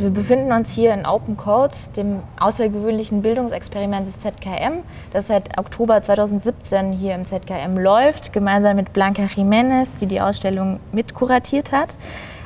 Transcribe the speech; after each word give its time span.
wir 0.00 0.10
befinden 0.10 0.52
uns 0.52 0.72
hier 0.72 0.94
in 0.94 1.04
Open 1.04 1.36
Codes, 1.36 1.92
dem 1.92 2.20
außergewöhnlichen 2.38 3.20
Bildungsexperiment 3.20 4.06
des 4.06 4.18
ZKM, 4.18 4.82
das 5.12 5.26
seit 5.26 5.58
Oktober 5.58 6.00
2017 6.00 6.92
hier 6.92 7.14
im 7.14 7.24
ZKM 7.24 7.76
läuft, 7.76 8.32
gemeinsam 8.32 8.76
mit 8.76 8.92
Blanca 8.92 9.22
Jiménez, 9.24 9.88
die 10.00 10.06
die 10.06 10.20
Ausstellung 10.20 10.80
mitkuratiert 10.92 11.72
hat. 11.72 11.98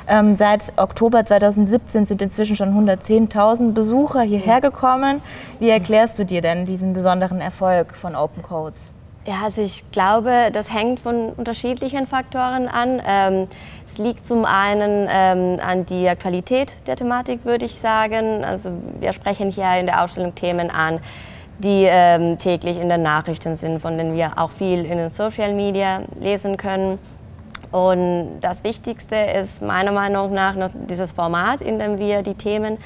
Ähm, 0.07 0.35
seit 0.35 0.73
Oktober 0.77 1.25
2017 1.25 2.05
sind 2.05 2.21
inzwischen 2.21 2.55
schon 2.55 2.73
110.000 2.73 3.71
Besucher 3.71 4.21
hierher 4.21 4.59
gekommen. 4.59 5.21
Wie 5.59 5.69
erklärst 5.69 6.19
du 6.19 6.25
dir 6.25 6.41
denn 6.41 6.65
diesen 6.65 6.93
besonderen 6.93 7.41
Erfolg 7.41 7.95
von 7.95 8.15
Open 8.15 8.43
Codes? 8.43 8.91
Ja, 9.27 9.41
also 9.43 9.63
ich 9.63 9.89
glaube, 9.91 10.51
das 10.53 10.71
hängt 10.71 10.99
von 10.99 11.29
unterschiedlichen 11.29 12.05
Faktoren 12.05 12.67
an. 12.67 13.01
Ähm, 13.07 13.47
es 13.87 13.97
liegt 13.97 14.23
zum 14.23 14.45
einen 14.45 15.07
ähm, 15.09 15.59
an 15.65 15.87
der 15.87 16.15
Qualität 16.15 16.73
der 16.85 16.95
Thematik, 16.95 17.43
würde 17.43 17.65
ich 17.65 17.79
sagen. 17.79 18.43
Also 18.43 18.69
wir 18.99 19.13
sprechen 19.13 19.49
hier 19.49 19.79
in 19.79 19.87
der 19.87 20.03
Ausstellung 20.03 20.35
Themen 20.35 20.69
an, 20.69 20.99
die 21.57 21.85
ähm, 21.87 22.37
täglich 22.37 22.77
in 22.77 22.87
den 22.87 23.01
Nachrichten 23.01 23.55
sind, 23.55 23.79
von 23.79 23.97
denen 23.97 24.13
wir 24.13 24.33
auch 24.37 24.51
viel 24.51 24.85
in 24.85 24.97
den 24.99 25.09
Social 25.09 25.53
Media 25.53 26.01
lesen 26.19 26.55
können. 26.55 26.99
Und 27.71 28.41
das 28.41 28.63
Wichtigste 28.63 29.15
ist 29.15 29.59
meiner 29.59 29.91
Meinung 29.91 30.33
nach 30.33 30.55
noch 30.55 30.69
dieses 30.87 31.13
Format, 31.13 31.61
in 31.61 31.79
dem 31.79 31.97
wir 31.97 32.21
die 32.21 32.35
Themen 32.35 32.77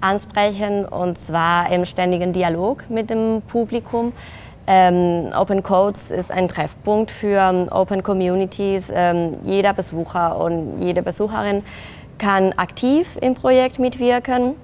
ansprechen, 0.00 0.84
und 0.84 1.18
zwar 1.18 1.72
im 1.72 1.84
ständigen 1.84 2.32
Dialog 2.32 2.88
mit 2.88 3.10
dem 3.10 3.42
Publikum. 3.48 4.12
Ähm, 4.70 5.30
Open 5.34 5.62
Codes 5.62 6.10
ist 6.10 6.30
ein 6.30 6.46
Treffpunkt 6.46 7.10
für 7.10 7.66
Open 7.70 8.02
Communities. 8.02 8.92
Ähm, 8.94 9.38
jeder 9.42 9.72
Besucher 9.72 10.38
und 10.38 10.76
jede 10.78 11.02
Besucherin 11.02 11.64
kann 12.18 12.52
aktiv 12.52 13.16
im 13.22 13.34
Projekt 13.34 13.78
mitwirken, 13.78 14.56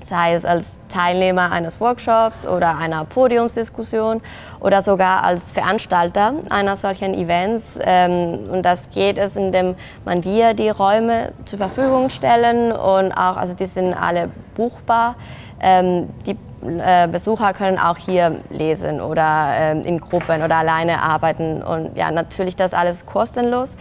sei 0.00 0.34
es 0.34 0.44
als 0.44 0.78
Teilnehmer 0.88 1.50
eines 1.50 1.80
Workshops 1.80 2.46
oder 2.46 2.78
einer 2.78 3.04
Podiumsdiskussion 3.04 4.20
oder 4.60 4.80
sogar 4.80 5.24
als 5.24 5.50
Veranstalter 5.50 6.34
einer 6.50 6.76
solchen 6.76 7.12
Events. 7.14 7.80
Ähm, 7.82 8.44
und 8.52 8.62
das 8.62 8.90
geht 8.90 9.18
es, 9.18 9.36
indem 9.36 9.74
man 10.04 10.22
wir 10.22 10.54
die 10.54 10.68
Räume 10.68 11.32
zur 11.46 11.58
Verfügung 11.58 12.10
stellen 12.10 12.70
und 12.70 13.10
auch, 13.10 13.36
also 13.36 13.54
die 13.54 13.66
sind 13.66 13.92
alle 13.92 14.30
buchbar. 14.54 15.16
Ähm, 15.60 16.10
die 16.26 16.36
Besucher 16.60 17.52
können 17.52 17.78
auch 17.78 17.96
hier 17.96 18.40
lesen 18.50 19.00
oder 19.00 19.50
ähm, 19.52 19.82
in 19.82 20.00
Gruppen 20.00 20.42
oder 20.42 20.56
alleine 20.56 21.00
arbeiten 21.00 21.62
und 21.62 21.96
ja, 21.96 22.10
natürlich 22.10 22.56
das 22.56 22.74
alles 22.74 23.06
kostenlos. 23.06 23.76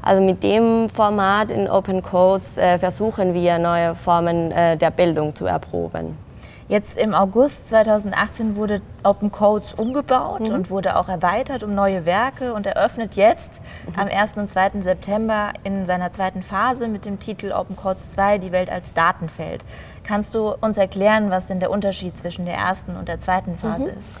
Also 0.00 0.20
mit 0.20 0.42
dem 0.42 0.90
Format 0.90 1.50
in 1.50 1.68
Open 1.68 2.02
Codes 2.02 2.58
äh, 2.58 2.78
versuchen 2.78 3.32
wir 3.32 3.58
neue 3.58 3.94
Formen 3.94 4.52
äh, 4.52 4.76
der 4.76 4.90
Bildung 4.90 5.34
zu 5.34 5.46
erproben. 5.46 6.23
Jetzt 6.66 6.96
im 6.96 7.12
August 7.12 7.68
2018 7.68 8.56
wurde 8.56 8.80
Open 9.02 9.30
Codes 9.30 9.74
umgebaut 9.74 10.48
mhm. 10.48 10.54
und 10.54 10.70
wurde 10.70 10.96
auch 10.96 11.08
erweitert 11.08 11.62
um 11.62 11.74
neue 11.74 12.06
Werke 12.06 12.54
und 12.54 12.66
eröffnet 12.66 13.16
jetzt 13.16 13.60
mhm. 13.86 14.00
am 14.00 14.08
1. 14.08 14.36
und 14.38 14.50
2. 14.50 14.80
September 14.80 15.52
in 15.62 15.84
seiner 15.84 16.10
zweiten 16.10 16.42
Phase 16.42 16.88
mit 16.88 17.04
dem 17.04 17.20
Titel 17.20 17.52
Open 17.52 17.76
Codes 17.76 18.12
2 18.12 18.38
die 18.38 18.50
Welt 18.50 18.70
als 18.70 18.94
Datenfeld. 18.94 19.62
Kannst 20.04 20.34
du 20.34 20.54
uns 20.60 20.78
erklären, 20.78 21.30
was 21.30 21.48
denn 21.48 21.60
der 21.60 21.70
Unterschied 21.70 22.18
zwischen 22.18 22.46
der 22.46 22.54
ersten 22.54 22.96
und 22.96 23.08
der 23.08 23.20
zweiten 23.20 23.58
Phase 23.58 23.90
mhm. 23.92 23.98
ist? 23.98 24.16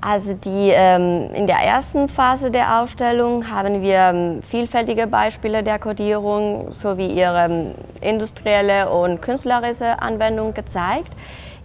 Also 0.00 0.34
die, 0.34 0.70
ähm, 0.70 1.30
in 1.32 1.46
der 1.46 1.60
ersten 1.60 2.08
Phase 2.08 2.50
der 2.50 2.82
Ausstellung 2.82 3.50
haben 3.50 3.80
wir 3.80 3.96
ähm, 3.96 4.42
vielfältige 4.42 5.06
Beispiele 5.06 5.62
der 5.62 5.78
Codierung 5.78 6.72
sowie 6.72 7.06
ihre 7.06 7.46
ähm, 7.46 7.74
industrielle 8.02 8.90
und 8.90 9.22
künstlerische 9.22 10.02
Anwendung 10.02 10.52
gezeigt. 10.52 11.14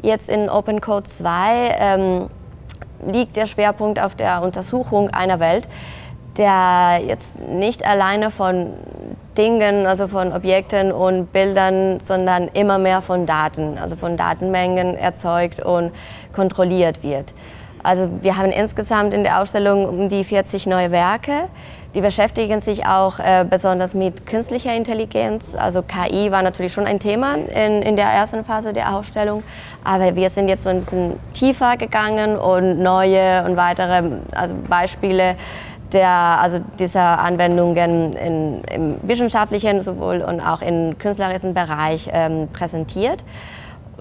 Jetzt 0.01 0.29
in 0.29 0.49
Open 0.49 0.79
Code 0.81 1.03
2 1.03 1.75
ähm, 1.79 2.29
liegt 3.05 3.35
der 3.35 3.47
Schwerpunkt 3.47 3.99
auf 3.99 4.15
der 4.15 4.41
Untersuchung 4.41 5.09
einer 5.09 5.39
Welt, 5.39 5.67
der 6.37 7.01
jetzt 7.05 7.39
nicht 7.39 7.85
alleine 7.85 8.31
von 8.31 8.73
Dingen, 9.37 9.85
also 9.85 10.07
von 10.07 10.31
Objekten 10.33 10.91
und 10.91 11.31
Bildern, 11.33 11.99
sondern 11.99 12.47
immer 12.49 12.77
mehr 12.77 13.01
von 13.01 13.25
Daten, 13.25 13.77
also 13.77 13.95
von 13.95 14.17
Datenmengen 14.17 14.95
erzeugt 14.95 15.59
und 15.61 15.91
kontrolliert 16.33 17.03
wird. 17.03 17.33
Also 17.83 18.09
wir 18.21 18.37
haben 18.37 18.51
insgesamt 18.51 19.13
in 19.13 19.23
der 19.23 19.41
Ausstellung 19.41 19.87
um 19.87 20.09
die 20.09 20.23
40 20.23 20.67
neue 20.67 20.91
Werke. 20.91 21.47
Die 21.95 22.01
beschäftigen 22.01 22.59
sich 22.59 22.85
auch 22.85 23.17
äh, 23.17 23.45
besonders 23.49 23.95
mit 23.95 24.27
künstlicher 24.27 24.75
Intelligenz. 24.75 25.55
Also 25.55 25.81
KI 25.81 26.31
war 26.31 26.43
natürlich 26.43 26.71
schon 26.71 26.85
ein 26.85 26.99
Thema 26.99 27.33
in, 27.35 27.81
in 27.81 27.95
der 27.95 28.05
ersten 28.05 28.43
Phase 28.43 28.73
der 28.73 28.95
Ausstellung. 28.95 29.41
Aber 29.83 30.15
wir 30.15 30.29
sind 30.29 30.49
jetzt 30.49 30.63
so 30.63 30.69
ein 30.69 30.79
bisschen 30.79 31.19
tiefer 31.33 31.77
gegangen 31.77 32.37
und 32.37 32.79
neue 32.79 33.43
und 33.43 33.57
weitere 33.57 34.03
also 34.35 34.53
Beispiele 34.67 35.35
der, 35.91 36.09
also 36.09 36.59
dieser 36.77 37.17
Anwendungen 37.19 38.13
in, 38.13 38.63
im 38.65 38.95
wissenschaftlichen 39.01 39.81
sowohl 39.81 40.21
und 40.21 40.41
auch 40.41 40.61
im 40.61 40.95
künstlerischen 40.99 41.55
Bereich 41.55 42.07
ähm, 42.13 42.49
präsentiert 42.53 43.23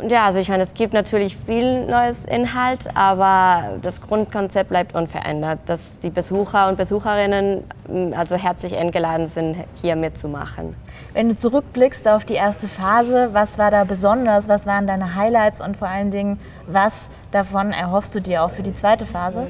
ja, 0.09 0.27
also 0.27 0.41
ich 0.41 0.49
meine, 0.49 0.63
es 0.63 0.75
gibt 0.75 0.93
natürlich 0.93 1.37
viel 1.37 1.87
neues 1.87 2.25
Inhalt, 2.25 2.81
aber 2.95 3.79
das 3.83 4.01
Grundkonzept 4.01 4.71
bleibt 4.71 4.95
unverändert, 4.95 5.61
dass 5.67 5.99
die 5.99 6.11
Besucher 6.11 6.69
und 6.69 6.77
Besucherinnen 6.77 7.65
mm, 7.89 8.13
also 8.15 8.37
herzlich 8.37 8.77
eingeladen 8.77 9.27
sind, 9.27 9.57
hier 9.81 9.97
mitzumachen. 9.97 10.77
Wenn 11.15 11.29
du 11.29 11.35
zurückblickst 11.35 12.07
auf 12.09 12.25
die 12.25 12.35
erste 12.35 12.69
Phase, 12.69 13.31
was 13.33 13.59
war 13.59 13.71
da 13.71 13.85
besonders, 13.85 14.49
was 14.49 14.67
waren 14.67 14.87
deine 14.87 15.15
Highlights 15.15 15.61
und 15.61 15.77
vor 15.77 15.89
allen 15.89 16.11
Dingen, 16.11 16.39
was 16.67 17.09
davon 17.31 17.73
erhoffst 17.73 18.15
du 18.15 18.21
dir 18.21 18.45
auch 18.45 18.51
für 18.51 18.63
die 18.63 18.75
zweite 18.75 19.07
Phase? 19.07 19.49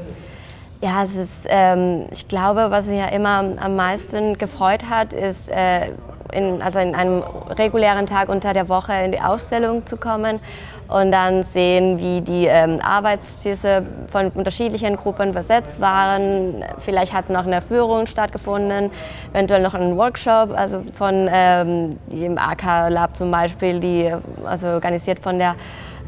Ja, 0.81 1.03
es 1.03 1.17
ist, 1.17 1.47
ähm, 1.49 2.07
ich 2.13 2.29
glaube, 2.29 2.71
was 2.71 2.87
mir 2.87 3.11
immer 3.11 3.45
am 3.59 3.75
meisten 3.75 4.39
gefreut 4.39 4.89
hat, 4.89 5.13
ist, 5.13 5.49
äh, 5.51 5.91
in, 6.33 6.63
also 6.63 6.79
in 6.79 6.95
einem 6.95 7.23
regulären 7.51 8.07
Tag 8.07 8.29
unter 8.29 8.53
der 8.53 8.69
Woche 8.69 8.93
in 9.05 9.13
die 9.13 9.21
Ausstellung 9.21 9.87
zu 9.87 9.97
kommen 9.97 10.41
und 10.89 11.13
dann 11.13 11.43
sehen, 11.43 11.99
wie 11.99 12.23
die 12.23 12.47
ähm, 12.47 12.81
Arbeitstische 12.83 13.85
von 14.09 14.31
unterschiedlichen 14.31 14.97
Gruppen 14.97 15.33
besetzt 15.33 15.81
waren. 15.81 16.65
Vielleicht 16.79 17.13
hat 17.13 17.29
noch 17.29 17.47
eine 17.47 17.61
Führung 17.61 18.07
stattgefunden, 18.07 18.91
eventuell 19.33 19.63
noch 19.63 19.75
ein 19.75 19.97
Workshop, 19.99 20.57
also 20.57 20.83
von 20.97 21.29
ähm, 21.31 21.99
dem 22.07 22.39
AK 22.39 22.91
Lab 22.91 23.17
zum 23.17 23.31
Beispiel, 23.31 23.81
die 23.81 24.13
also 24.45 24.69
organisiert 24.69 25.21
von 25.21 25.39
der 25.39 25.57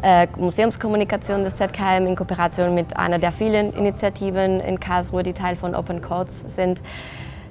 äh, 0.03 0.27
Museumskommunikation 0.39 1.45
des 1.45 1.57
ZKM 1.57 2.07
in 2.07 2.17
Kooperation 2.17 2.75
mit 2.75 2.97
einer 2.97 3.19
der 3.19 3.33
vielen 3.33 3.75
Initiativen 3.75 4.61
in 4.61 4.81
Karlsruhe, 4.81 5.23
die 5.23 5.35
Teil 5.35 5.57
von 5.57 5.75
Open 5.75 6.01
Codes 6.01 6.43
sind. 6.47 6.81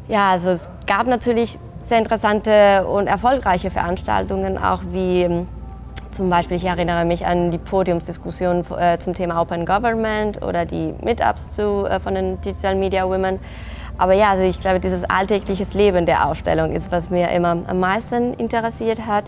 Ja, 0.08 0.32
also 0.32 0.50
es 0.50 0.68
gab 0.88 1.06
natürlich 1.06 1.60
sehr 1.82 2.00
interessante 2.00 2.86
und 2.86 3.08
erfolgreiche 3.08 3.70
Veranstaltungen, 3.70 4.58
auch 4.58 4.82
wie 4.92 5.24
ähm, 5.24 5.48
zum 6.12 6.30
Beispiel, 6.30 6.58
ich 6.58 6.66
erinnere 6.66 7.06
mich 7.06 7.26
an 7.26 7.52
die 7.52 7.58
Podiumsdiskussion 7.58 8.66
äh, 8.78 8.98
zum 8.98 9.14
Thema 9.14 9.42
Open 9.42 9.66
Government 9.66 10.44
oder 10.44 10.66
die 10.66 10.94
Meetups 11.04 11.52
zu, 11.52 11.86
äh, 11.86 12.00
von 12.00 12.16
den 12.16 12.42
Digital 12.42 12.76
Media 12.76 13.08
Women. 13.08 13.40
Aber 13.98 14.14
ja, 14.14 14.30
also 14.32 14.44
ich 14.44 14.60
glaube, 14.60 14.80
dieses 14.80 15.04
alltägliche 15.04 15.66
Leben 15.78 16.06
der 16.06 16.26
Ausstellung 16.26 16.72
ist, 16.72 16.92
was 16.92 17.10
mir 17.10 17.30
immer 17.32 17.58
am 17.68 17.80
meisten 17.80 18.34
interessiert 18.36 19.06
hat. 19.06 19.26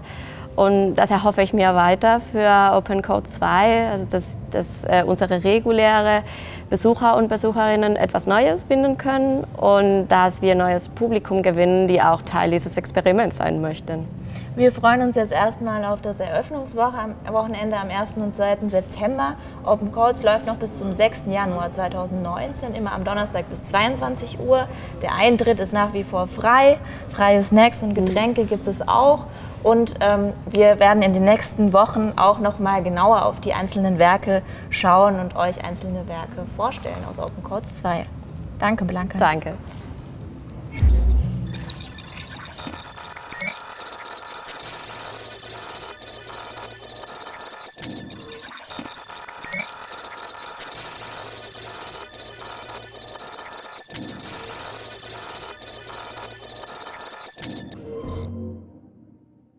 Und 0.55 0.95
das 0.95 1.11
erhoffe 1.11 1.41
ich 1.41 1.53
mir 1.53 1.75
weiter 1.75 2.19
für 2.19 2.75
Open 2.75 3.01
Code 3.01 3.23
2, 3.23 3.89
also 3.91 4.05
dass, 4.05 4.37
dass 4.49 4.83
äh, 4.83 5.03
unsere 5.05 5.43
reguläre 5.43 6.23
Besucher 6.71 7.17
und 7.17 7.27
Besucherinnen 7.27 7.97
etwas 7.97 8.27
Neues 8.27 8.63
finden 8.63 8.97
können 8.97 9.43
und 9.57 10.07
dass 10.07 10.41
wir 10.41 10.55
neues 10.55 10.87
Publikum 10.87 11.43
gewinnen, 11.43 11.89
die 11.89 12.01
auch 12.01 12.21
Teil 12.21 12.49
dieses 12.49 12.77
Experiments 12.77 13.35
sein 13.35 13.59
möchten. 13.59 14.07
Wir 14.55 14.71
freuen 14.71 15.01
uns 15.01 15.15
jetzt 15.15 15.33
erstmal 15.33 15.83
auf 15.83 16.01
das 16.01 16.21
Eröffnungswochenende 16.21 17.77
am 17.77 17.89
1. 17.89 18.15
und 18.17 18.35
2. 18.35 18.69
September. 18.69 19.35
Open 19.65 19.91
Calls 19.91 20.23
läuft 20.23 20.45
noch 20.45 20.55
bis 20.55 20.77
zum 20.77 20.93
6. 20.93 21.23
Januar 21.27 21.71
2019, 21.71 22.73
immer 22.75 22.93
am 22.93 23.03
Donnerstag 23.03 23.49
bis 23.49 23.63
22 23.63 24.39
Uhr. 24.39 24.67
Der 25.01 25.13
Eintritt 25.13 25.59
ist 25.59 25.73
nach 25.73 25.93
wie 25.93 26.03
vor 26.03 26.27
frei. 26.27 26.77
Freie 27.09 27.43
Snacks 27.43 27.83
und 27.83 27.95
Getränke 27.95 28.43
mhm. 28.43 28.47
gibt 28.47 28.67
es 28.67 28.85
auch. 28.85 29.25
Und 29.63 29.95
ähm, 29.99 30.33
wir 30.47 30.79
werden 30.79 31.03
in 31.03 31.13
den 31.13 31.23
nächsten 31.23 31.71
Wochen 31.71 32.13
auch 32.15 32.39
noch 32.39 32.59
mal 32.59 32.81
genauer 32.81 33.25
auf 33.25 33.39
die 33.39 33.53
einzelnen 33.53 33.99
Werke 33.99 34.41
schauen 34.69 35.19
und 35.19 35.35
euch 35.35 35.63
einzelne 35.63 36.07
Werke 36.07 36.45
vorstellen 36.61 37.03
aus 37.09 37.17
Open 37.17 37.41
Codes 37.41 37.77
2. 37.77 38.05
Danke, 38.59 38.85
Blanca. 38.85 39.17
Danke. 39.17 39.55